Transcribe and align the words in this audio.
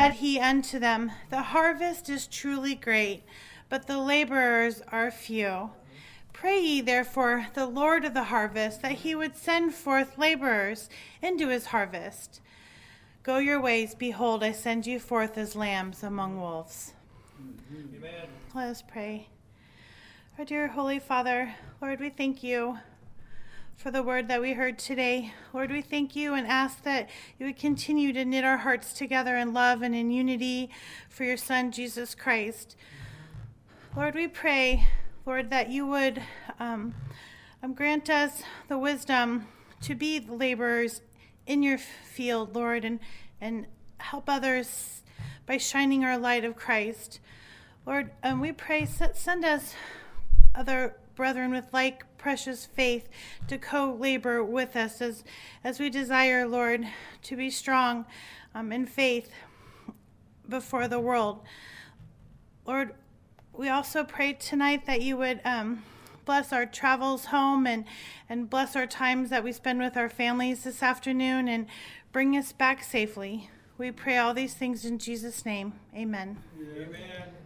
said 0.00 0.14
he 0.14 0.40
unto 0.40 0.78
them, 0.78 1.12
The 1.28 1.42
harvest 1.42 2.08
is 2.08 2.26
truly 2.26 2.74
great, 2.74 3.22
but 3.68 3.86
the 3.86 3.98
laborers 3.98 4.80
are 4.88 5.10
few. 5.10 5.72
Pray 6.32 6.58
ye 6.58 6.80
therefore 6.80 7.48
the 7.52 7.66
Lord 7.66 8.06
of 8.06 8.14
the 8.14 8.24
harvest 8.24 8.80
that 8.80 8.92
he 8.92 9.14
would 9.14 9.36
send 9.36 9.74
forth 9.74 10.16
laborers 10.16 10.88
into 11.20 11.48
his 11.48 11.66
harvest. 11.66 12.40
Go 13.22 13.36
your 13.36 13.60
ways, 13.60 13.94
behold, 13.94 14.42
I 14.42 14.52
send 14.52 14.86
you 14.86 14.98
forth 14.98 15.36
as 15.36 15.54
lambs 15.54 16.02
among 16.02 16.40
wolves. 16.40 16.94
Amen. 17.70 18.28
Let 18.54 18.68
us 18.68 18.82
pray. 18.82 19.28
Our 20.38 20.46
dear 20.46 20.68
Holy 20.68 20.98
Father, 20.98 21.54
Lord, 21.82 22.00
we 22.00 22.08
thank 22.08 22.42
you 22.42 22.78
for 23.80 23.90
the 23.90 24.02
word 24.02 24.28
that 24.28 24.42
we 24.42 24.52
heard 24.52 24.78
today. 24.78 25.32
Lord, 25.54 25.70
we 25.70 25.80
thank 25.80 26.14
you 26.14 26.34
and 26.34 26.46
ask 26.46 26.82
that 26.82 27.08
you 27.38 27.46
would 27.46 27.56
continue 27.56 28.12
to 28.12 28.26
knit 28.26 28.44
our 28.44 28.58
hearts 28.58 28.92
together 28.92 29.38
in 29.38 29.54
love 29.54 29.80
and 29.80 29.94
in 29.94 30.10
unity 30.10 30.68
for 31.08 31.24
your 31.24 31.38
Son, 31.38 31.72
Jesus 31.72 32.14
Christ. 32.14 32.76
Lord, 33.96 34.14
we 34.14 34.28
pray, 34.28 34.86
Lord, 35.24 35.48
that 35.48 35.70
you 35.70 35.86
would 35.86 36.22
um, 36.58 36.92
um, 37.62 37.72
grant 37.72 38.10
us 38.10 38.42
the 38.68 38.76
wisdom 38.76 39.48
to 39.80 39.94
be 39.94 40.18
the 40.18 40.34
laborers 40.34 41.00
in 41.46 41.62
your 41.62 41.78
field, 41.78 42.54
Lord, 42.54 42.84
and, 42.84 43.00
and 43.40 43.66
help 43.96 44.28
others 44.28 45.00
by 45.46 45.56
shining 45.56 46.04
our 46.04 46.18
light 46.18 46.44
of 46.44 46.54
Christ. 46.54 47.18
Lord, 47.86 48.10
um, 48.22 48.40
we 48.40 48.52
pray, 48.52 48.84
send 48.84 49.42
us 49.42 49.74
other 50.54 50.96
brethren 51.14 51.50
with 51.50 51.66
like 51.72 52.04
precious 52.18 52.66
faith 52.66 53.08
to 53.48 53.58
co 53.58 53.92
labor 53.92 54.42
with 54.42 54.76
us 54.76 55.00
as, 55.00 55.24
as 55.64 55.78
we 55.78 55.90
desire, 55.90 56.46
Lord, 56.46 56.86
to 57.22 57.36
be 57.36 57.50
strong 57.50 58.06
um, 58.54 58.72
in 58.72 58.86
faith 58.86 59.30
before 60.48 60.88
the 60.88 61.00
world. 61.00 61.40
Lord, 62.66 62.94
we 63.52 63.68
also 63.68 64.04
pray 64.04 64.32
tonight 64.34 64.86
that 64.86 65.02
you 65.02 65.16
would 65.16 65.40
um, 65.44 65.82
bless 66.24 66.52
our 66.52 66.66
travels 66.66 67.26
home 67.26 67.66
and, 67.66 67.84
and 68.28 68.48
bless 68.48 68.76
our 68.76 68.86
times 68.86 69.30
that 69.30 69.42
we 69.42 69.52
spend 69.52 69.80
with 69.80 69.96
our 69.96 70.08
families 70.08 70.64
this 70.64 70.82
afternoon 70.82 71.48
and 71.48 71.66
bring 72.12 72.36
us 72.36 72.52
back 72.52 72.82
safely. 72.82 73.50
We 73.78 73.90
pray 73.90 74.18
all 74.18 74.34
these 74.34 74.54
things 74.54 74.84
in 74.84 74.98
Jesus' 74.98 75.44
name. 75.44 75.74
Amen. 75.94 76.38
Amen. 76.76 77.39